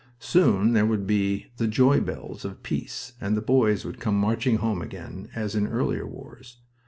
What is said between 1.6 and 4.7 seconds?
joy bells of peace, and the boys would come marching